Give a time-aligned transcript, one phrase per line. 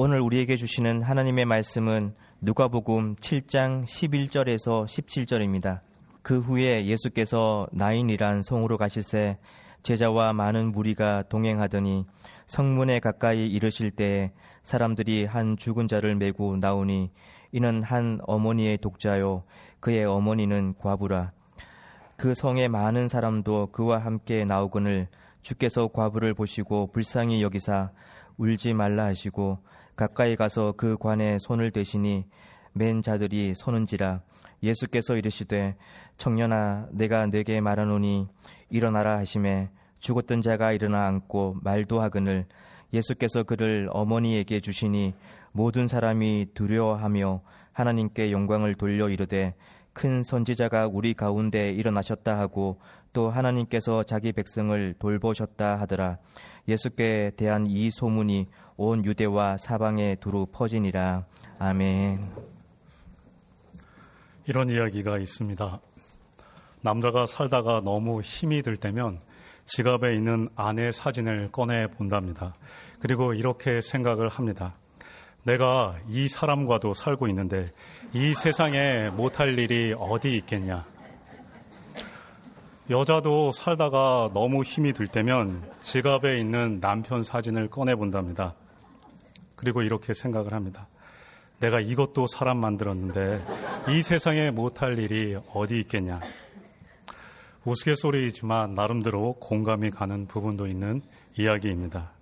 [0.00, 5.80] 오늘 우리에게 주시는 하나님의 말씀은 누가복음 7장 11절에서 17절입니다.
[6.22, 9.38] 그 후에 예수께서 나인이란 성으로 가실새
[9.82, 12.06] 제자와 많은 무리가 동행하더니
[12.46, 14.30] 성문에 가까이 이르실 때에
[14.62, 17.10] 사람들이 한 죽은 자를 메고 나오니
[17.50, 19.42] 이는 한 어머니의 독자요
[19.80, 21.32] 그의 어머니는 과부라
[22.16, 25.08] 그 성에 많은 사람도 그와 함께 나오거늘
[25.42, 27.90] 주께서 과부를 보시고 불쌍히 여기사
[28.36, 29.58] 울지 말라 하시고
[29.98, 32.24] 가까이 가서 그 관에 손을 대시니
[32.72, 34.20] 맨 자들이 서는지라
[34.62, 35.74] 예수께서 이르시되
[36.18, 38.28] 청년아 내가 내게 말하노니
[38.70, 42.46] 일어나라 하심에 죽었던 자가 일어나 앉고 말도 하거늘
[42.92, 45.14] 예수께서 그를 어머니에게 주시니
[45.50, 47.40] 모든 사람이 두려워하며
[47.72, 49.56] 하나님께 영광을 돌려 이르되
[49.98, 52.78] 큰 선지자가 우리 가운데 일어나셨다 하고
[53.12, 56.18] 또 하나님께서 자기 백성을 돌보셨다 하더라.
[56.68, 61.26] 예수께 대한 이 소문이 온 유대와 사방에 두루 퍼지니라.
[61.58, 62.30] 아멘.
[64.46, 65.80] 이런 이야기가 있습니다.
[66.80, 69.18] 남자가 살다가 너무 힘이 들 때면
[69.64, 72.54] 지갑에 있는 아내 사진을 꺼내 본답니다.
[73.00, 74.76] 그리고 이렇게 생각을 합니다.
[75.48, 77.72] 내가 이 사람과도 살고 있는데
[78.12, 80.84] 이 세상에 못할 일이 어디 있겠냐.
[82.90, 88.56] 여자도 살다가 너무 힘이 들 때면 지갑에 있는 남편 사진을 꺼내 본답니다.
[89.56, 90.86] 그리고 이렇게 생각을 합니다.
[91.60, 93.42] 내가 이것도 사람 만들었는데
[93.88, 96.20] 이 세상에 못할 일이 어디 있겠냐.
[97.64, 101.00] 우스갯소리이지만 나름대로 공감이 가는 부분도 있는
[101.38, 102.17] 이야기입니다.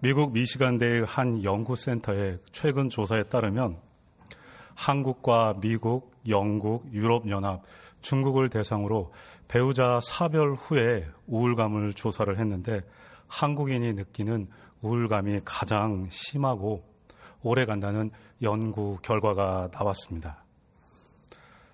[0.00, 3.78] 미국 미시간대의 한 연구센터의 최근 조사에 따르면
[4.76, 7.62] 한국과 미국, 영국, 유럽연합,
[8.00, 9.12] 중국을 대상으로
[9.48, 12.82] 배우자 사별 후에 우울감을 조사를 했는데
[13.26, 14.46] 한국인이 느끼는
[14.82, 16.84] 우울감이 가장 심하고
[17.42, 18.12] 오래 간다는
[18.42, 20.44] 연구 결과가 나왔습니다.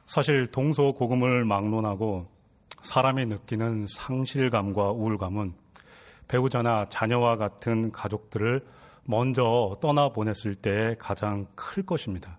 [0.07, 2.27] 사실 동서고금을 막론하고
[2.81, 5.64] 사람이 느끼는 상실감과 우울감은
[6.29, 8.65] 배우자나 자녀와 같은 가족들을
[9.05, 12.39] 먼저 떠나보냈을 때 가장 클 것입니다.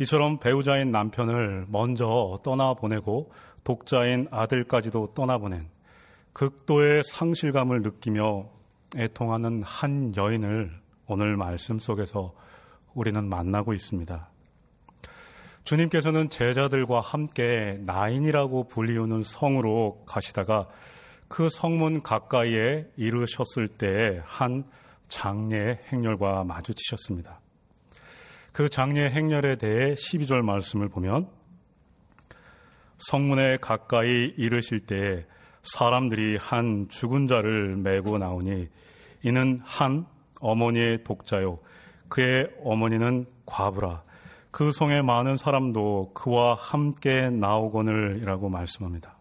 [0.00, 3.32] 이처럼 배우자인 남편을 먼저 떠나보내고
[3.64, 5.68] 독자인 아들까지도 떠나보낸
[6.32, 8.46] 극도의 상실감을 느끼며
[8.94, 10.70] 애통하는 한 여인을
[11.06, 12.34] 오늘 말씀 속에서
[12.94, 14.28] 우리는 만나고 있습니다.
[15.64, 20.68] 주님께서는 제자들과 함께 나인이라고 불리우는 성으로 가시다가
[21.28, 24.64] 그 성문 가까이에 이르셨을 때한
[25.08, 27.40] 장례 행렬과 마주치셨습니다.
[28.52, 31.28] 그 장례 행렬에 대해 12절 말씀을 보면
[32.98, 35.26] 성문에 가까이 이르실 때
[35.62, 38.68] 사람들이 한 죽은 자를 메고 나오니
[39.22, 40.06] 이는 한
[40.40, 41.58] 어머니의 독자요
[42.08, 44.04] 그의 어머니는 과부라
[44.50, 49.15] 그 성에 많은 사람도 그와 함께 나오거늘이라고 말씀합니다.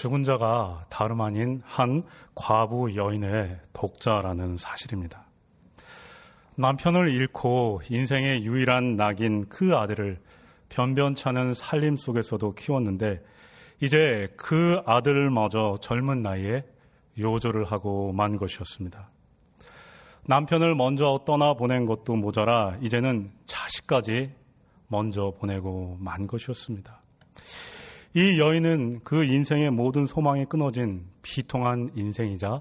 [0.00, 5.26] 죽은 자가 다름 아닌 한 과부 여인의 독자라는 사실입니다.
[6.54, 10.18] 남편을 잃고 인생의 유일한 낙인 그 아들을
[10.70, 13.22] 변변찮은 살림 속에서도 키웠는데
[13.82, 16.64] 이제 그 아들마저 젊은 나이에
[17.18, 19.10] 요절을 하고 만 것이었습니다.
[20.24, 24.32] 남편을 먼저 떠나 보낸 것도 모자라 이제는 자식까지
[24.88, 27.00] 먼저 보내고 만 것이었습니다.
[28.12, 32.60] 이 여인은 그 인생의 모든 소망이 끊어진 비통한 인생이자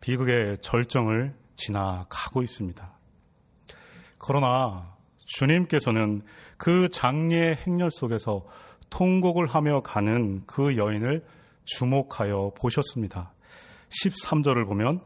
[0.00, 2.92] 비극의 절정을 지나가고 있습니다.
[4.18, 4.94] 그러나
[5.24, 6.20] 주님께서는
[6.58, 8.44] 그 장례의 행렬 속에서
[8.90, 11.24] 통곡을 하며 가는 그 여인을
[11.64, 13.32] 주목하여 보셨습니다.
[13.88, 15.00] 13절을 보면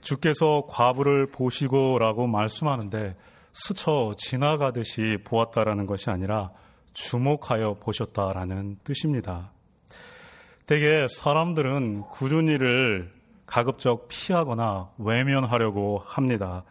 [0.00, 3.14] 주께서 과부를 보시고라고 말씀하는데
[3.52, 6.50] 스쳐 지나가듯이 보았다라는 것이 아니라
[6.92, 9.52] 주목하여 보셨다라는 뜻입니다.
[10.66, 13.12] 대개 사람들은 굳은 일을
[13.46, 16.64] 가급적 피하거나 외면하려고 합니다.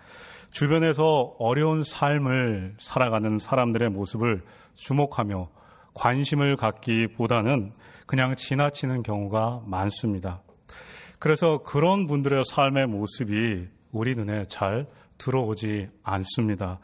[0.52, 4.44] 주변에서 어려운 삶을 살아가는 사람들의 모습을
[4.76, 5.50] 주목하며
[5.94, 7.74] 관심을 갖기보다는
[8.06, 10.42] 그냥 지나치는 경우가 많습니다.
[11.20, 14.88] 그래서 그런 분들의 삶의 모습이 우리 눈에 잘
[15.18, 16.80] 들어오지 않습니다.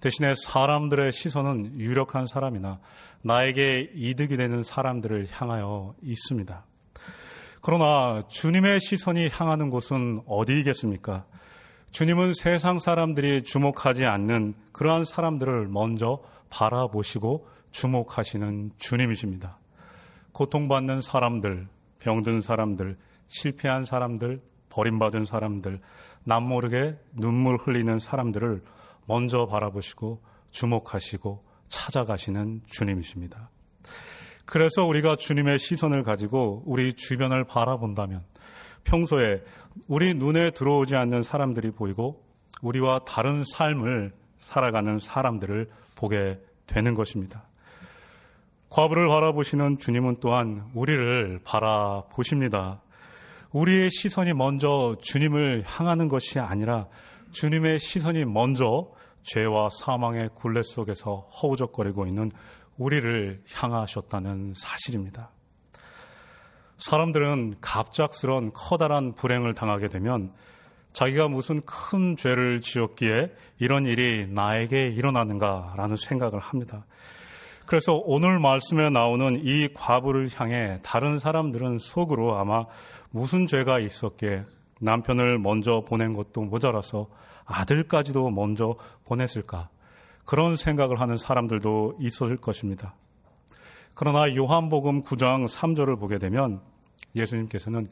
[0.00, 2.80] 대신에 사람들의 시선은 유력한 사람이나
[3.22, 6.64] 나에게 이득이 되는 사람들을 향하여 있습니다.
[7.62, 11.26] 그러나 주님의 시선이 향하는 곳은 어디이겠습니까?
[11.90, 19.58] 주님은 세상 사람들이 주목하지 않는 그러한 사람들을 먼저 바라보시고 주목하시는 주님이십니다.
[20.32, 21.68] 고통받는 사람들,
[21.98, 25.80] 병든 사람들, 실패한 사람들, 버림받은 사람들,
[26.24, 28.62] 남모르게 눈물 흘리는 사람들을
[29.10, 30.22] 먼저 바라보시고
[30.52, 33.50] 주목하시고 찾아가시는 주님이십니다.
[34.44, 38.22] 그래서 우리가 주님의 시선을 가지고 우리 주변을 바라본다면
[38.84, 39.42] 평소에
[39.88, 42.24] 우리 눈에 들어오지 않는 사람들이 보이고
[42.62, 47.48] 우리와 다른 삶을 살아가는 사람들을 보게 되는 것입니다.
[48.68, 52.80] 과부를 바라보시는 주님은 또한 우리를 바라보십니다.
[53.50, 56.86] 우리의 시선이 먼저 주님을 향하는 것이 아니라
[57.32, 58.90] 주님의 시선이 먼저
[59.22, 62.30] 죄와 사망의 굴레 속에서 허우적거리고 있는
[62.78, 65.30] 우리를 향하셨다는 사실입니다.
[66.78, 70.32] 사람들은 갑작스런 커다란 불행을 당하게 되면
[70.92, 76.86] 자기가 무슨 큰 죄를 지었기에 이런 일이 나에게 일어나는가라는 생각을 합니다.
[77.66, 82.64] 그래서 오늘 말씀에 나오는 이 과부를 향해 다른 사람들은 속으로 아마
[83.10, 84.44] 무슨 죄가 있었기에
[84.80, 87.08] 남편을 먼저 보낸 것도 모자라서
[87.46, 89.68] 아들까지도 먼저 보냈을까
[90.24, 92.94] 그런 생각을 하는 사람들도 있었을 것입니다.
[93.94, 96.60] 그러나 요한복음 9장 3절을 보게 되면
[97.14, 97.88] 예수님께서는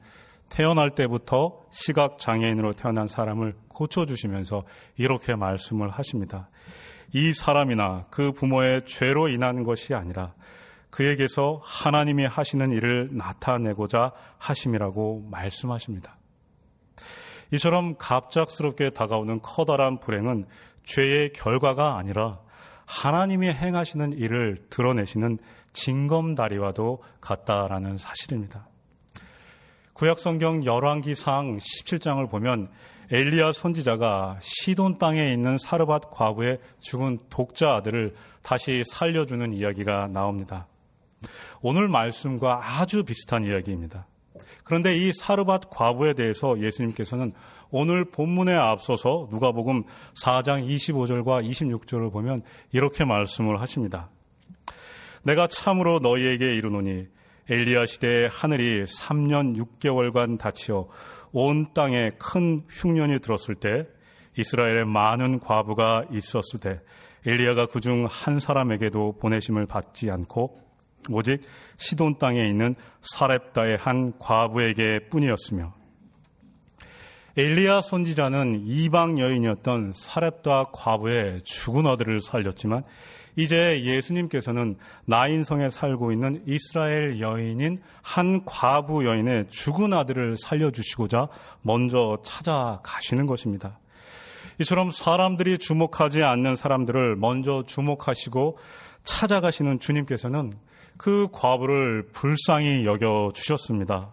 [0.48, 4.64] 태어날 때부터 시각 장애인으로 태어난 사람을 고쳐주시면서
[4.96, 6.48] 이렇게 말씀을 하십니다.
[7.12, 10.34] 이 사람이나 그 부모의 죄로 인한 것이 아니라
[10.90, 16.17] 그에게서 하나님이 하시는 일을 나타내고자 하심이라고 말씀하십니다.
[17.52, 20.46] 이처럼 갑작스럽게 다가오는 커다란 불행은
[20.84, 22.38] 죄의 결과가 아니라
[22.86, 25.38] 하나님이 행하시는 일을 드러내시는
[25.72, 28.66] 징검다리와도 같다라는 사실입니다.
[29.92, 32.70] 구약성경 열왕기상 17장을 보면
[33.10, 40.66] 엘리야 선지자가 시돈 땅에 있는 사르밧 과부의 죽은 독자 아들을 다시 살려주는 이야기가 나옵니다.
[41.62, 44.06] 오늘 말씀과 아주 비슷한 이야기입니다.
[44.68, 47.32] 그런데 이 사르밧 과부에 대해서 예수님께서는
[47.70, 49.84] 오늘 본문에 앞서서 누가복음
[50.22, 54.10] 4장 25절과 26절을 보면 이렇게 말씀을 하십니다.
[55.22, 57.06] 내가 참으로 너희에게 이르노니
[57.48, 60.86] 엘리야 시대에 하늘이 3년 6개월간 닫히어
[61.32, 63.86] 온 땅에 큰 흉년이 들었을 때
[64.36, 66.80] 이스라엘에 많은 과부가 있었을 때
[67.24, 70.67] 엘리야가 그중 한 사람에게도 보내심을 받지 않고
[71.10, 71.42] 오직
[71.76, 75.74] 시돈 땅에 있는 사렙다의 한 과부에게 뿐이었으며
[77.36, 82.82] 엘리야 선지자는 이방 여인이었던 사렙다 과부의 죽은 아들을 살렸지만
[83.36, 91.28] 이제 예수님께서는 나인성에 살고 있는 이스라엘 여인인 한 과부 여인의 죽은 아들을 살려주시고자
[91.62, 93.78] 먼저 찾아가시는 것입니다.
[94.60, 98.58] 이처럼 사람들이 주목하지 않는 사람들을 먼저 주목하시고
[99.04, 100.52] 찾아가시는 주님께서는
[100.98, 104.12] 그 과부를 불쌍히 여겨 주셨습니다.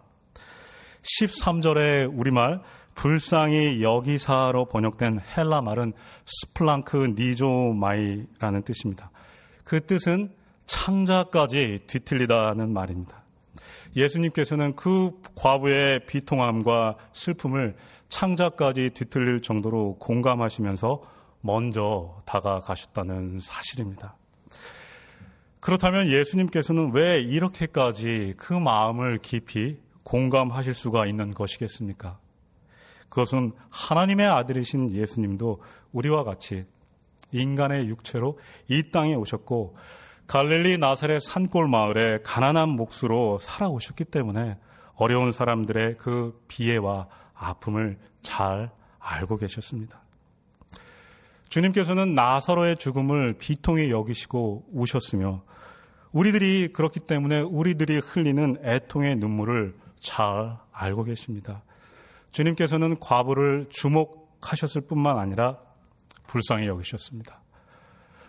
[1.20, 2.60] 13절의 우리말
[2.94, 5.92] 불쌍히 여기사로 번역된 헬라 말은
[6.24, 9.10] 스플랑크 니조마이라는 뜻입니다.
[9.64, 10.32] 그 뜻은
[10.64, 13.22] 창자까지 뒤틀리다는 말입니다.
[13.94, 17.76] 예수님께서는 그 과부의 비통함과 슬픔을
[18.08, 21.02] 창자까지 뒤틀릴 정도로 공감하시면서
[21.40, 24.16] 먼저 다가가셨다는 사실입니다.
[25.66, 32.20] 그렇다면 예수님께서는 왜 이렇게까지 그 마음을 깊이 공감하실 수가 있는 것이겠습니까?
[33.08, 36.66] 그것은 하나님의 아들이신 예수님도 우리와 같이
[37.32, 38.38] 인간의 육체로
[38.68, 39.76] 이 땅에 오셨고
[40.28, 44.58] 갈릴리 나사렛 산골 마을에 가난한 몫으로 살아오셨기 때문에
[44.94, 50.00] 어려운 사람들의 그 비애와 아픔을 잘 알고 계셨습니다.
[51.48, 55.42] 주님께서는 나사로의 죽음을 비통히 여기시고 우셨으며
[56.16, 61.62] 우리들이 그렇기 때문에 우리들이 흘리는 애통의 눈물을 잘 알고 계십니다.
[62.32, 65.58] 주님께서는 과부를 주목하셨을 뿐만 아니라
[66.26, 67.42] 불쌍히 여기셨습니다.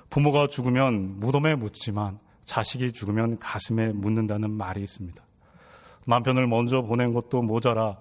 [0.09, 5.23] 부모가 죽으면 무덤에 묻지만 자식이 죽으면 가슴에 묻는다는 말이 있습니다.
[6.07, 7.99] 남편을 먼저 보낸 것도 모자라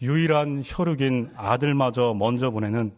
[0.00, 2.94] 유일한 혈육인 아들마저 먼저 보내는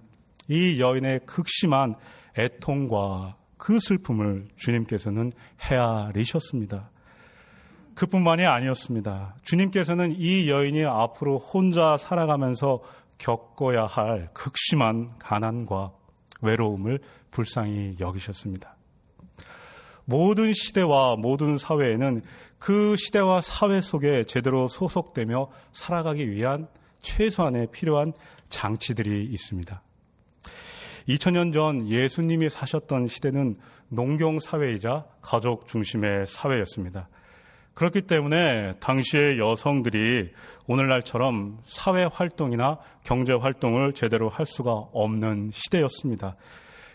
[0.46, 1.96] 이 여인의 극심한
[2.38, 6.90] 애통과 그 슬픔을 주님께서는 헤아리셨습니다.
[7.94, 9.36] 그뿐만이 아니었습니다.
[9.42, 12.80] 주님께서는 이 여인이 앞으로 혼자 살아가면서
[13.18, 15.90] 겪어야 할 극심한 가난과
[16.40, 17.00] 외로움을
[17.32, 18.76] 불쌍히 여기셨습니다.
[20.04, 22.22] 모든 시대와 모든 사회에는
[22.58, 26.68] 그 시대와 사회 속에 제대로 소속되며 살아가기 위한
[27.02, 28.12] 최소한의 필요한
[28.48, 29.82] 장치들이 있습니다.
[31.08, 33.56] 2000년 전 예수님이 사셨던 시대는
[33.88, 37.08] 농경 사회이자 가족 중심의 사회였습니다.
[37.72, 40.30] 그렇기 때문에 당시의 여성들이
[40.66, 46.36] 오늘날처럼 사회 활동이나 경제 활동을 제대로 할 수가 없는 시대였습니다.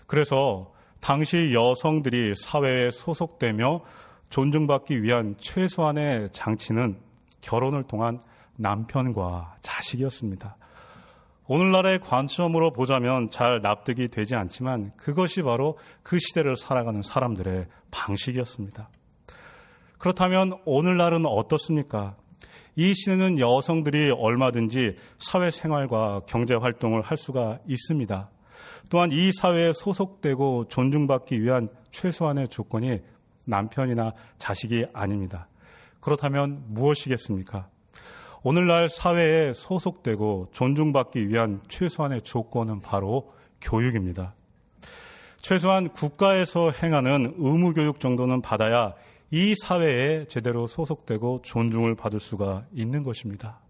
[0.06, 3.82] 그래서 당시 여성들이 사회에 소속되며
[4.30, 7.00] 존중받기 위한 최소한의 장치는
[7.42, 8.20] 결혼을 통한
[8.58, 10.58] 남편과 자식이었습니다.
[11.48, 18.90] 오늘날의 관점으로 보자면 잘 납득이 되지 않지만 그것이 바로 그 시대를 살아가는 사람들의 방식이었습니다.
[19.98, 22.16] 그렇다면 오늘날은 어떻습니까?
[22.76, 28.30] 이 시대는 여성들이 얼마든지 사회생활과 경제활동을 할 수가 있습니다.
[28.90, 33.00] 또한 이 사회에 소속되고 존중받기 위한 최소한의 조건이
[33.46, 35.48] 남편이나 자식이 아닙니다.
[36.00, 37.70] 그렇다면 무엇이겠습니까?
[38.46, 43.32] 오늘날 사회에 소속되고 존중받기 위한 최소한의 조건은 바로
[43.62, 44.34] 교육입니다.
[45.38, 48.96] 최소한 국가에서 행하는 의무교육 정도는 받아야
[49.32, 53.62] 이 사회에 제대로 소속되고 존중을 받을 수가 있는 것입니다.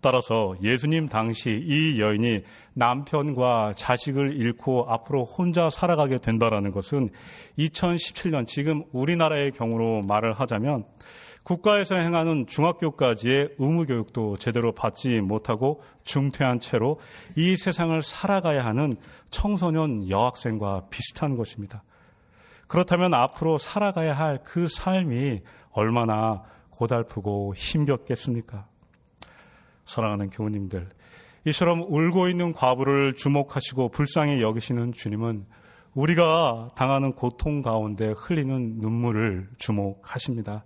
[0.00, 2.44] 따라서 예수님 당시 이 여인이
[2.74, 7.10] 남편과 자식을 잃고 앞으로 혼자 살아가게 된다라는 것은
[7.58, 10.84] 2017년 지금 우리나라의 경우로 말을 하자면
[11.46, 16.98] 국가에서 행하는 중학교까지의 의무교육도 제대로 받지 못하고 중퇴한 채로
[17.36, 18.96] 이 세상을 살아가야 하는
[19.30, 21.84] 청소년 여학생과 비슷한 것입니다.
[22.66, 28.66] 그렇다면 앞으로 살아가야 할 그 삶이 얼마나 고달프고 힘겹겠습니까?
[29.84, 30.88] 사랑하는 교우님들,
[31.46, 35.46] 이처럼 울고 있는 과부를 주목하시고 불쌍히 여기시는 주님은
[35.94, 40.64] 우리가 당하는 고통 가운데 흘리는 눈물을 주목하십니다.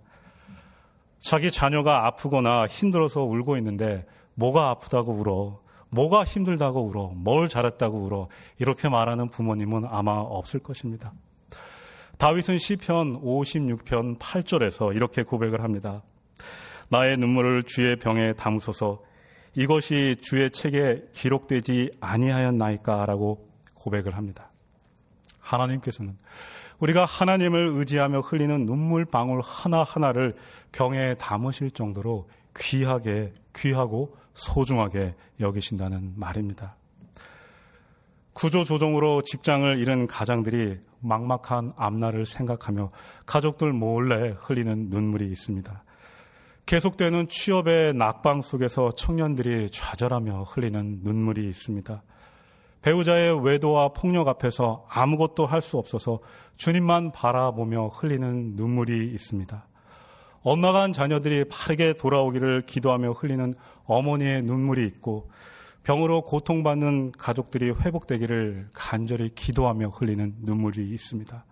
[1.21, 5.59] 자기 자녀가 아프거나 힘들어서 울고 있는데 뭐가 아프다고 울어?
[5.89, 7.11] 뭐가 힘들다고 울어?
[7.15, 8.27] 뭘 잘했다고 울어?
[8.57, 11.13] 이렇게 말하는 부모님은 아마 없을 것입니다.
[12.17, 16.01] 다윗은 시편 56편 8절에서 이렇게 고백을 합니다.
[16.89, 19.01] 나의 눈물을 주의 병에 담으소서
[19.55, 24.49] 이것이 주의 책에 기록되지 아니하였나이까라고 고백을 합니다.
[25.39, 26.17] 하나님께서는
[26.81, 30.35] 우리가 하나님을 의지하며 흘리는 눈물 방울 하나하나를
[30.71, 36.75] 병에 담으실 정도로 귀하게, 귀하고 소중하게 여기신다는 말입니다.
[38.33, 42.91] 구조조정으로 직장을 잃은 가장들이 막막한 앞날을 생각하며
[43.25, 45.83] 가족들 몰래 흘리는 눈물이 있습니다.
[46.65, 52.01] 계속되는 취업의 낙방 속에서 청년들이 좌절하며 흘리는 눈물이 있습니다.
[52.81, 56.19] 배우자의 외도와 폭력 앞에서 아무것도 할 수 없어서
[56.57, 59.67] 주님만 바라보며 흘리는 눈물이 있습니다.
[60.43, 63.53] 엇나간 자녀들이 빠르게 돌아오기를 기도하며 흘리는
[63.85, 65.29] 어머니의 눈물이 있고
[65.83, 71.45] 병으로 고통받는 가족들이 회복되기를 간절히 기도하며 흘리는 눈물이 있습니다.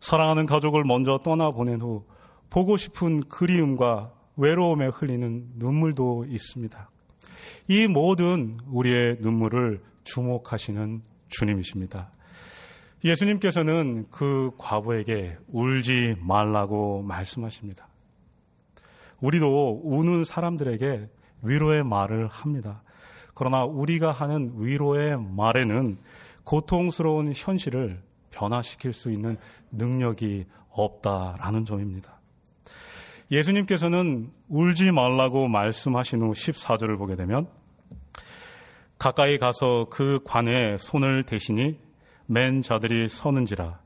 [0.00, 2.04] 사랑하는 가족을 먼저 떠나보낸 후
[2.50, 6.90] 보고 싶은 그리움과 외로움에 흘리는 눈물도 있습니다.
[7.68, 12.10] 이 모든 우리의 눈물을 주목하시는 주님이십니다.
[13.04, 17.88] 예수님께서는 그 과부에게 울지 말라고 말씀하십니다.
[19.20, 21.08] 우리도 우는 사람들에게
[21.42, 22.82] 위로의 말을 합니다.
[23.34, 25.98] 그러나 우리가 하는 위로의 말에는
[26.44, 29.36] 고통스러운 현실을 변화시킬 수 있는
[29.70, 32.20] 능력이 없다라는 점입니다.
[33.30, 37.48] 예수님께서는 울지 말라고 말씀하신 후 14절을 보게 되면
[39.02, 41.76] 가까이 가서 그 관에 손을 대시니
[42.26, 43.80] 맨 자들이 서는지라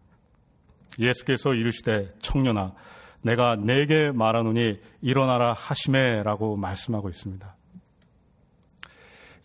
[0.99, 2.75] 예수께서 이르시되 청년아
[3.23, 7.56] 내가 내게 말하노니 일어나라 하심에라고 말씀하고 있습니다.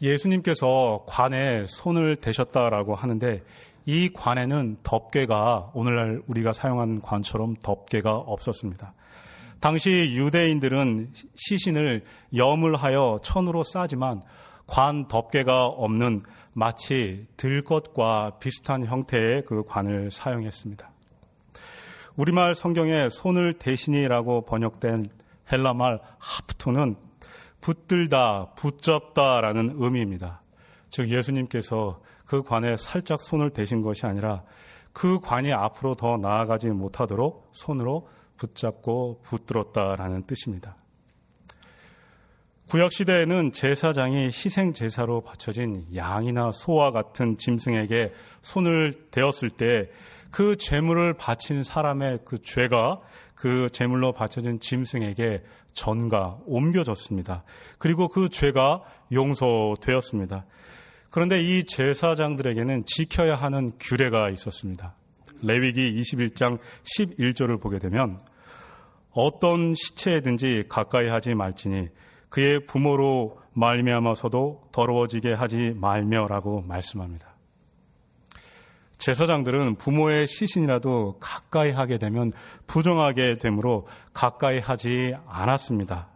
[0.01, 3.41] 예수님께서 관에 손을 대셨다라고 하는데
[3.85, 8.93] 이 관에는 덮개가 오늘날 우리가 사용하는 관처럼 덮개가 없었습니다.
[9.61, 12.03] 당시 유대인들은 시신을
[12.35, 14.21] 염을 하여 천으로 싸지만
[14.71, 16.23] 관 덮개가 없는
[16.53, 20.89] 마치 들것과 비슷한 형태의 그 관을 사용했습니다.
[22.15, 25.09] 우리말 성경에 손을 대신이라고 번역된
[25.51, 26.95] 헬라말 하프토는
[27.59, 30.41] 붙들다, 붙잡다라는 의미입니다.
[30.89, 34.43] 즉 예수님께서 그 관에 살짝 손을 대신 것이 아니라
[34.93, 40.77] 그 관이 앞으로 더 나아가지 못하도록 손으로 붙잡고 붙들었다라는 뜻입니다.
[42.71, 49.89] 구약 시대에는 제사장이 희생 제사로 바쳐진 양이나 소와 같은 짐승에게 손을 대었을 때
[50.31, 53.01] 그 제물을 바친 사람의 그 죄가
[53.35, 57.43] 그 제물로 바쳐진 짐승에게 전가 옮겨졌습니다.
[57.77, 60.45] 그리고 그 죄가 용서되었습니다.
[61.09, 64.95] 그런데 이 제사장들에게는 지켜야 하는 규례가 있었습니다.
[65.43, 68.19] 레위기 21장 11절을 보게 되면
[69.11, 71.89] 어떤 시체든지 가까이 하지 말지니
[72.31, 77.35] 그의 부모로 말미암아서도 더러워지게 하지 말며라고 말씀합니다.
[78.97, 82.31] 제사장들은 부모의 시신이라도 가까이 하게 되면
[82.67, 86.07] 부정하게 되므로 가까이 하지 않았습니다.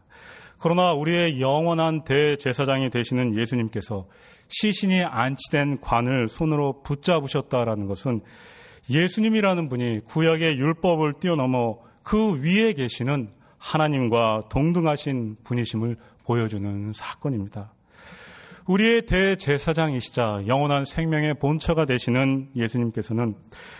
[0.60, 4.08] 그러나 우리의 영원한 대제사장이 되시는 예수님께서
[4.48, 8.22] 시신이 안치된 관을 손으로 붙잡으셨다라는 것은
[8.90, 13.32] 예수님이라는 분이 구약의 율법을 뛰어넘어 그 위에 계시는
[13.66, 17.72] 하나님과 동등하신 분이심을 보여주는 사건입니다.
[18.68, 23.36] 우리의 대제사장이시자 영원한 생명의 본처가 되시는 예수님께서는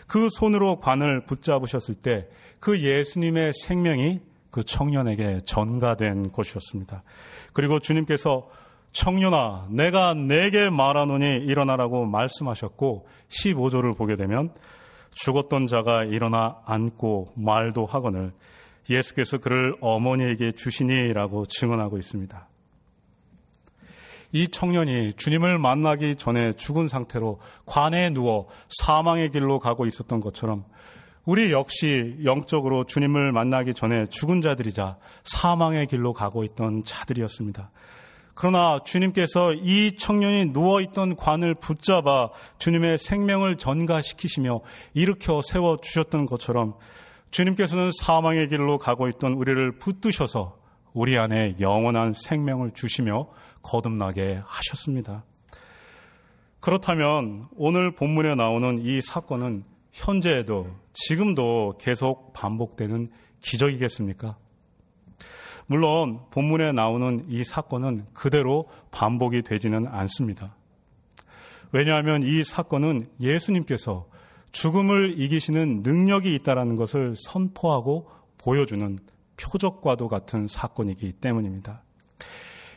[0.08, 2.28] 그 손으로 관을 붙잡으셨을 때
[2.66, 7.04] 그 예수님의 생명이 그 청년에게 전가된 것이었습니다.
[7.54, 8.50] 그리고 주님께서
[8.92, 14.52] 청년아, 내가 내게 말하노니 일어나라고 말씀하셨고 15절을 보게 되면
[15.12, 18.34] 죽었던 자가 일어나 앉고 말도 하거늘
[18.90, 22.48] 예수께서 그를 어머니에게 주시니라고 증언하고 있습니다.
[24.32, 30.66] 이 청년이 주님을 만나기 전에 죽은 상태로 관에 누워 사망의 길로 가고 있었던 것처럼
[31.24, 37.72] 우리 역시 영적으로 주님을 만나기 전에 죽은 자들이자 사망의 길로 가고 있던 자들이었습니다.
[38.36, 44.60] 그러나 주님께서 이 청년이 누워있던 관을 붙잡아 주님의 생명을 전가시키시며
[44.94, 46.76] 일으켜 세워 주셨던 것처럼
[47.36, 50.58] 주님께서는 사망의 길로 가고 있던 우리를 붙드셔서
[50.94, 53.28] 우리 안에 영원한 생명을 주시며
[53.62, 55.26] 거듭나게 하셨습니다.
[56.62, 63.12] 그렇다면 오늘 본문에 나오는 이 사건은 현재에도 지금도 계속 반복되는
[63.42, 64.38] 기적이겠습니까?
[65.68, 70.56] 물론 본문에 나오는 이 사건은 그대로 반복이 되지는 않습니다.
[71.74, 74.08] 왜냐하면 이 사건은 예수님께서
[74.56, 78.98] 죽음을 이기시는 능력이 있다라는 것을 선포하고 보여주는
[79.36, 81.84] 표적과도 같은 사건이기 때문입니다.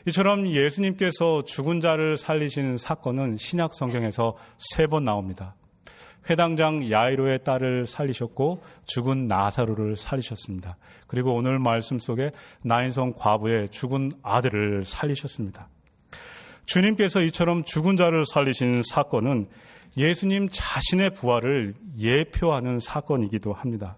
[0.08, 5.54] 이처럼 예수님께서 죽은 자를 살리시는 사건은 신약 성경에서 세 번 나옵니다.
[6.28, 10.76] 회당장 야이로의 딸을 살리셨고 죽은 나사로를 살리셨습니다.
[11.06, 12.32] 그리고 오늘 말씀 속에
[12.64, 15.68] 나인성 과부의 죽은 아들을 살리셨습니다.
[16.66, 19.48] 주님께서 이처럼 죽은 자를 살리신 사건은
[19.98, 23.96] 예수님 자신의 부활을 예표하는 사건이기도 합니다.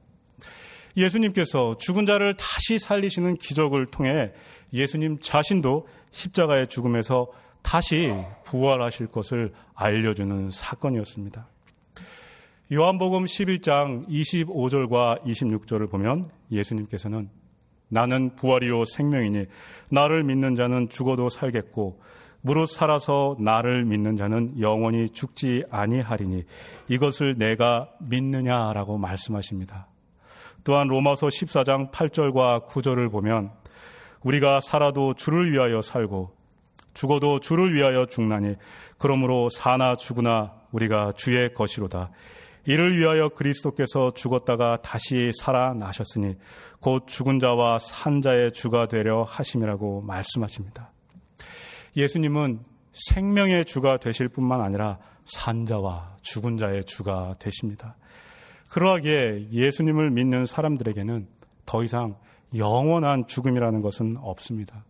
[0.97, 4.33] 예수님께서 죽은 자를 다시 살리시는 기적을 통해
[4.73, 7.29] 예수님 자신도 십자가의 죽음에서
[7.63, 8.11] 다시
[8.45, 11.47] 부활하실 것을 알려주는 사건이었습니다.
[12.73, 17.29] 요한복음 11장 25절과 26절을 보면 예수님께서는
[17.89, 19.47] 나는 부활이요 생명이니
[19.91, 22.01] 나를 믿는 자는 죽어도 살겠고
[22.43, 26.45] 무릇 살아서 나를 믿는 자는 영원히 죽지 아니하리니
[26.89, 29.89] 이것을 내가 믿느냐라고 말씀하십니다.
[30.65, 33.51] 또한 로마서 14장 8절과 9절을 보면
[34.23, 36.33] 우리가 살아도 주를 위하여 살고
[36.95, 38.57] 죽어도 주를 위하여 죽나니
[38.99, 42.11] 그러므로 사나 죽으나 우리가 주의 것이로다.
[42.67, 46.37] 이를 위하여 그리스도께서 죽었다가 다시 살아나셨으니
[46.81, 50.93] 곧 죽은 자와 산 자의 주가 되려 하심이라고 말씀하십니다.
[51.97, 52.61] 예수님은
[52.93, 57.97] 생명의 주가 되실 뿐만 아니라 산 자와 죽은 자의 주가 되십니다.
[58.71, 61.29] 그러하기에 예수님을 믿는 사람들에게는
[61.67, 62.17] 더 이상
[62.57, 64.85] 영원한 죽음이라는 것은 없습니다.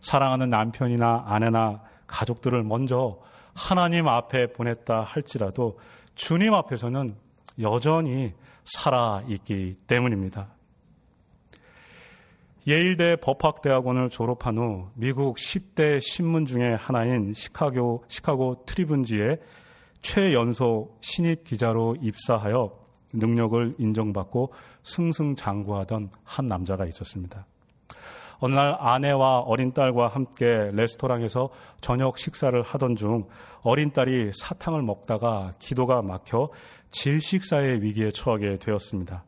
[0.00, 3.18] 사랑하는 남편이나 아내나 가족들을 먼저
[3.54, 5.78] 하나님 앞에 보냈다 할지라도
[6.14, 7.16] 주님 앞에서는
[7.60, 8.32] 여전히
[8.64, 10.48] 살아있기 때문입니다.
[12.68, 19.38] 예일대 법학대학원을 졸업한 후 미국 10대 신문 중에 하나인 시카고, 시카고 트리븐지에
[20.02, 22.78] 최연소 신입 기자로 입사하여
[23.14, 24.52] 능력을 인정받고
[24.82, 27.46] 승승장구하던 한 남자가 있었습니다.
[28.38, 31.48] 어느 날 아내와 어린 딸과 함께 레스토랑에서
[31.80, 33.26] 저녁 식사를 하던 중
[33.62, 36.50] 어린 딸이 사탕을 먹다가 기도가 막혀
[36.90, 39.24] 질식사의 위기에 처하게 되었습니다.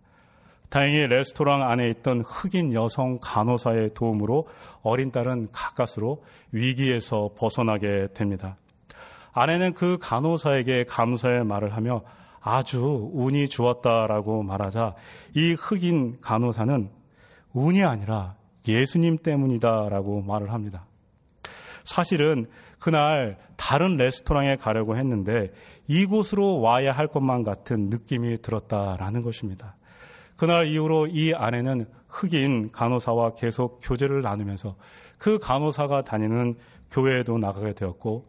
[0.71, 4.47] 다행히 레스토랑 안에 있던 흑인 여성 간호사의 도움으로
[4.83, 8.57] 어린 딸은 가까스로 위기에서 벗어나게 됩니다.
[9.33, 12.03] 아내는 그 간호사에게 감사의 말을 하며
[12.41, 14.95] 아주 운이 좋았다라고 말하자
[15.35, 16.89] 이 흑인 간호사는
[17.53, 20.87] 운이 아니라 예수님 때문이다라고 말을 합니다.
[21.85, 22.47] 사실은
[22.79, 25.51] 그날 다른 레스토랑에 가려고 했는데
[25.89, 29.77] 이곳으로 와야 할 것만 같은 느낌이 들었다라는 것입니다.
[30.41, 34.75] 그날 이후로 이 아내는 흑인 간호사와 계속 교제를 나누면서
[35.19, 36.55] 그 간호사가 다니는
[36.91, 38.25] 교회에도 나가게 되었고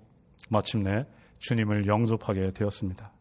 [0.50, 1.06] 마침내
[1.40, 3.14] 주님을 영접하게 되었습니다.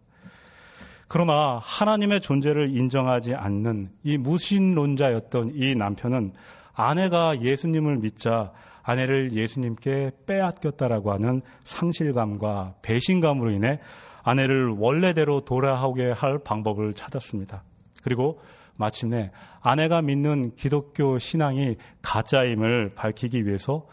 [1.07, 6.33] 그러나 하나님의 존재를 인정하지 않는 이 무신론자였던 이 남편은
[6.73, 8.51] 아내가 예수님을 믿자
[8.83, 13.79] 아내를 예수님께 빼앗겼다라고 하는 상실감과 배신감으로 인해
[14.25, 17.63] 아내를 원래대로 돌아오게 할 방법을 찾았습니다.
[18.03, 18.41] 그리고
[18.81, 23.87] 마침내 아내가 믿는 기독교 신앙이 가짜임을 밝히기 위해서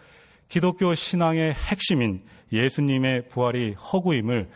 [0.47, 4.50] 기독교 신앙의 핵심인 예수님의 부활이 허구임을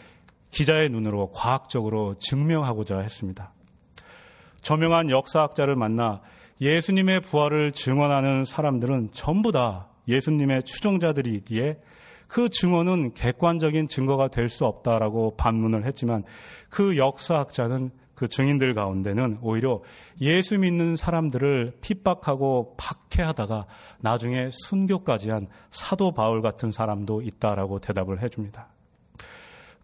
[0.50, 3.54] 기자의 눈으로 과학적으로 증명하고자 했습니다.
[4.62, 6.22] 저명한 역사학자를 만나
[6.62, 11.78] 예수님의 부활을 증언하는 사람들은 전부 다 예수님의 추종자들이기에
[12.28, 16.24] 그 증언은 객관적인 증거가 될 수 없다라고 반문을 했지만
[16.70, 17.92] 그 역사학자는
[18.22, 19.82] 그 증인들 가운데는 오히려
[20.22, 23.66] 예수 믿는 사람들을 핍박하고 박해하다가
[24.00, 28.68] 나중에 순교까지 한 사도 바울 같은 사람도 있다라고 대답을 해줍니다.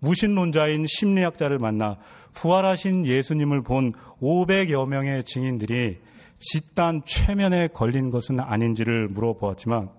[0.01, 1.97] 무신론자인 심리학자를 만나
[2.35, 5.97] 부활하신 예수님을 본 500여 명의 증인들이
[6.37, 9.89] 집단 최면에 걸린 것은 아닌지를 물어보았지만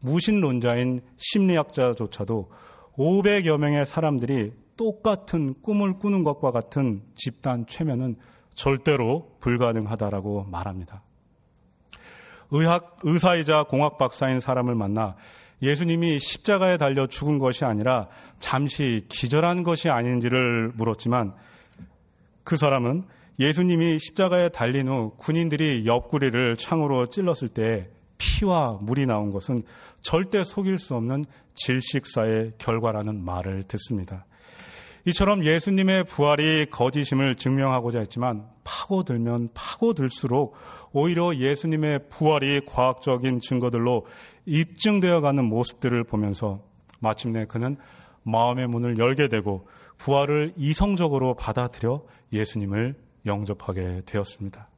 [0.00, 2.50] 무신론자인 심리학자조차도
[2.98, 8.16] 500여 명의 사람들이 똑같은 꿈을 꾸는 것과 같은 집단 최면은
[8.54, 11.02] 절대로 불가능하다라고 말합니다.
[12.50, 15.16] 의학, 의사이자 공학 박사인 사람을 만나
[15.62, 18.08] 예수님이 십자가에 달려 죽은 것이 아니라
[18.40, 21.34] 잠시 기절한 것이 아닌지를 물었지만
[22.44, 23.04] 그 사람은
[23.38, 29.62] 예수님이 십자가에 달린 후 군인들이 옆구리를 창으로 찔렀을 때 피와 물이 나온 것은
[30.02, 34.26] 절대 속일 수 없는 질식사의 결과라는 말을 듣습니다.
[35.04, 40.54] 이처럼 예수님의 부활이 거짓임을 증명하고자 했지만 파고들면 파고들수록
[40.92, 44.06] 오히려 예수님의 부활이 과학적인 증거들로
[44.46, 46.62] 입증되어 가는 모습들을 보면서
[47.00, 47.76] 마침내 그는
[48.22, 49.66] 마음의 문을 열게 되고
[49.98, 52.94] 부활을 이성적으로 받아들여 예수님을
[53.26, 54.68] 영접하게 되었습니다.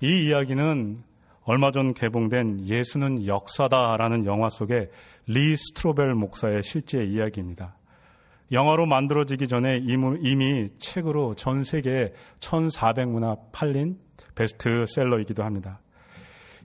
[0.00, 1.02] 이 이야기는
[1.44, 4.90] 얼마 전 개봉된 예수는 역사다라는 영화 속의
[5.26, 7.76] 리 스트로벨 목사의 실제 이야기입니다.
[8.52, 13.98] 영화로 만들어지기 전에 이미 책으로 전 세계에 1,400문화 팔린
[14.34, 15.80] 베스트셀러이기도 합니다.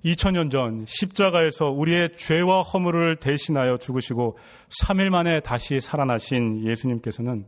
[0.05, 4.37] 2000년 전 십자가에서 우리의 죄와 허물을 대신하여 죽으시고
[4.81, 7.45] 3일 만에 다시 살아나신 예수님께서는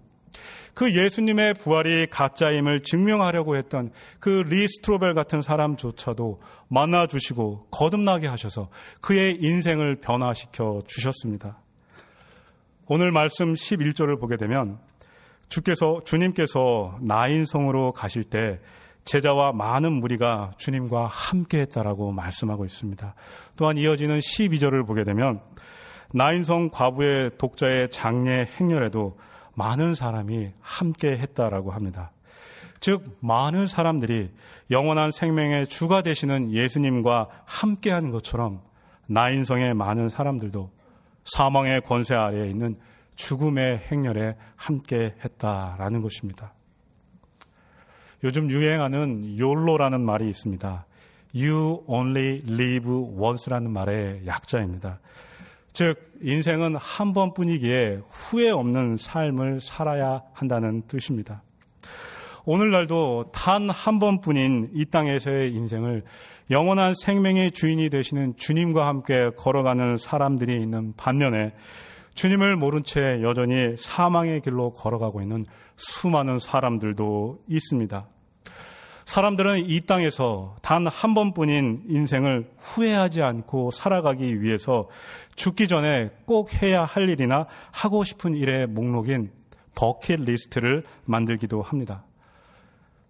[0.73, 8.69] 그 예수님의 부활이 가짜임을 증명하려고 했던 그 리스트로벨 같은 사람조차도 만나 주시고 거듭나게 하셔서
[9.01, 11.62] 그의 인생을 변화시켜 주셨습니다.
[12.95, 14.77] 오늘 말씀 11절을 보게 되면
[15.49, 18.59] 주께서 주님께서 나인성으로 가실 때
[19.03, 23.15] 제자와 많은 무리가 주님과 함께 했다라고 말씀하고 있습니다.
[23.55, 25.41] 또한 이어지는 12절을 보게 되면
[26.13, 29.17] 나인성 과부의 독자의 장례 행렬에도
[29.55, 32.11] 많은 사람이 함께 했다라고 합니다.
[32.79, 34.29] 즉, 많은 사람들이
[34.69, 38.61] 영원한 생명의 주가 되시는 예수님과 함께 한 것처럼
[39.07, 40.82] 나인성의 많은 사람들도
[41.25, 42.77] 사망의 권세 아래에 있는
[43.15, 46.53] 죽음의 행렬에 함께 했다라는 것입니다.
[48.23, 50.85] 요즘 유행하는 욜로라는 말이 있습니다.
[51.35, 54.99] You only live once라는 말의 약자입니다.
[55.73, 61.41] 즉, 인생은 한 번뿐이기에 후회 없는 삶을 살아야 한다는 뜻입니다.
[62.45, 66.03] 오늘날도 단 한 번뿐인 이 땅에서의 인생을
[66.51, 71.53] 영원한 생명의 주인이 되시는 주님과 함께 걸어가는 사람들이 있는 반면에
[72.15, 78.07] 주님을 모른 채 여전히 사망의 길로 걸어가고 있는 수많은 사람들도 있습니다.
[79.05, 84.87] 사람들은 이 땅에서 단 한 번뿐인 인생을 후회하지 않고 살아가기 위해서
[85.35, 89.31] 죽기 전에 꼭 해야 할 일이나 하고 싶은 일의 목록인
[89.75, 92.05] 버킷 리스트를 만들기도 합니다.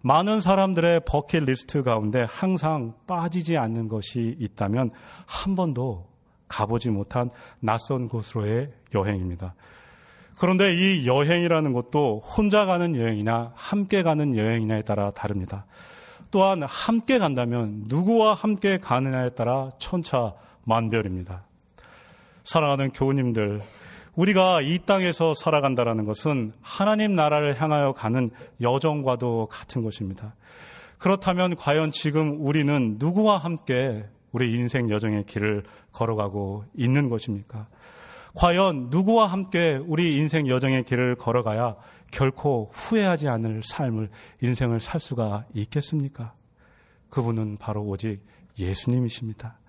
[0.05, 4.91] 많은 사람들의 버킷 리스트 가운데 항상 빠지지 않는 것이 있다면
[5.25, 6.07] 한 번도
[6.49, 7.29] 가보지 못한
[7.61, 9.55] 낯선 곳으로의 여행입니다.
[10.37, 15.65] 그런데 이 여행이라는 것도 혼자 가는 여행이나 함께 가는 여행이냐에 따라 다릅니다.
[16.31, 21.45] 또한 함께 간다면 누구와 함께 가느냐에 따라 천차만별입니다.
[22.43, 23.61] 사랑하는 교우님들,
[24.15, 28.29] 우리가 이 땅에서 살아간다라는 것은 하나님 나라를 향하여 가는
[28.61, 30.35] 여정과도 같은 것입니다.
[30.99, 37.67] 그렇다면 과연 지금 우리는 누구와 함께 우리 인생 여정의 길을 걸어가고 있는 것입니까?
[38.35, 41.75] 과연 누구와 함께 우리 인생 여정의 길을 걸어가야
[42.11, 44.09] 결코 후회하지 않을 삶을,
[44.41, 46.33] 인생을 살 수가 있겠습니까?
[47.09, 48.23] 그분은 바로 오직
[48.57, 49.59] 예수님이십니다.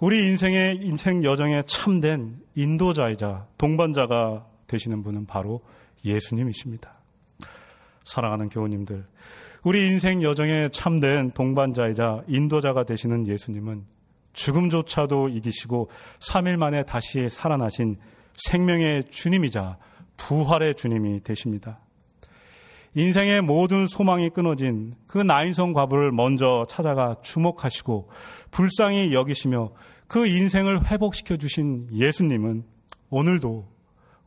[0.00, 5.60] 우리 인생의 인생 여정에 참된 인도자이자 동반자가 되시는 분은 바로
[6.04, 6.94] 예수님이십니다.
[8.04, 9.04] 사랑하는 교우님들,
[9.64, 13.84] 우리 인생 여정에 참된 동반자이자 인도자가 되시는 예수님은
[14.34, 17.96] 죽음조차도 이기시고 3일 만에 다시 살아나신
[18.34, 19.78] 생명의 주님이자
[20.16, 21.80] 부활의 주님이 되십니다.
[22.94, 28.10] 인생의 모든 소망이 끊어진 그 나인성 과부를 먼저 찾아가 주목하시고
[28.50, 29.72] 불쌍히 여기시며
[30.06, 32.64] 그 인생을 회복시켜 주신 예수님은
[33.10, 33.68] 오늘도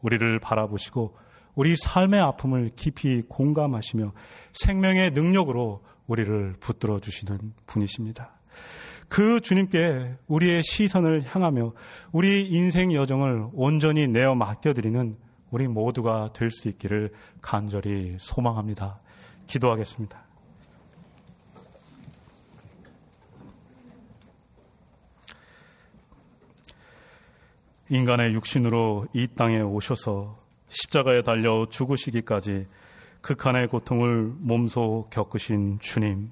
[0.01, 1.17] 우리를 바라보시고
[1.55, 4.13] 우리 삶의 아픔을 깊이 공감하시며
[4.53, 8.31] 생명의 능력으로 우리를 붙들어 주시는 분이십니다.
[9.09, 11.73] 그 주님께 우리의 시선을 향하며
[12.13, 15.17] 우리 인생 여정을 온전히 내어 맡겨드리는
[15.51, 17.11] 우리 모두가 될 수 있기를
[17.41, 18.99] 간절히 소망합니다.
[19.47, 20.21] 기도하겠습니다.
[27.89, 32.67] 인간의 육신으로 이 땅에 오셔서 십자가에 달려 죽으시기까지
[33.19, 36.31] 극한의 고통을 몸소 겪으신 주님.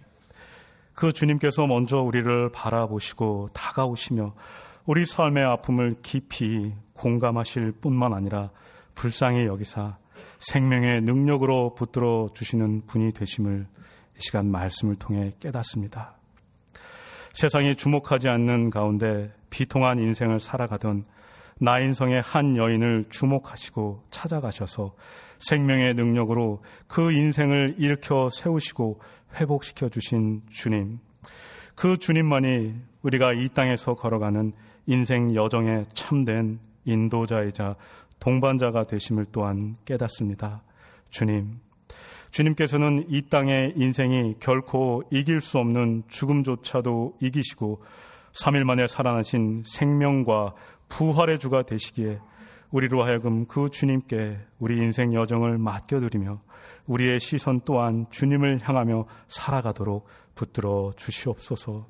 [0.94, 4.34] 그 주님께서 먼저 우리를 바라보시고 다가오시며
[4.86, 8.52] 우리 삶의 아픔을 깊이 공감하실 뿐만 아니라
[9.00, 9.98] 불쌍히 여기사
[10.40, 16.18] 생명의 능력으로 붙들어 주시는 분이 되심을 이 시간 말씀을 통해 깨닫습니다.
[17.32, 21.06] 세상이 주목하지 않는 가운데 비통한 인생을 살아가던
[21.62, 24.94] 나인성의 한 여인을 주목하시고 찾아가셔서
[25.38, 29.00] 생명의 능력으로 그 인생을 일으켜 세우시고
[29.36, 31.00] 회복시켜 주신 주님.
[31.74, 34.52] 그 주님만이 우리가 이 땅에서 걸어가는
[34.88, 37.78] 인생 여정에 참된 인도자이자
[38.20, 40.64] 동반자가 되심을 또한 깨닫습니다.
[41.10, 41.60] 주님.
[42.32, 47.82] 주님께서는 이 땅의 인생이 결코 이길 수 없는 죽음조차도 이기시고
[48.34, 50.54] 3일 만에 살아나신 생명과
[50.90, 52.20] 부활의 주가 되시기에
[52.72, 56.42] 우리로 하여금 그 주님께 우리 인생 여정을 맡겨드리며
[56.86, 61.88] 우리의 시선 또한 주님을 향하며 살아가도록 붙들어 주시옵소서.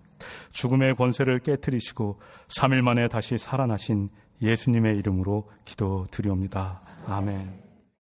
[0.52, 4.10] 죽음의 권세를 깨뜨리시고 3일 만에 다시 살아나신
[4.42, 6.82] 예수님의 이름으로 기도드리옵니다.
[7.08, 7.69] 아멘.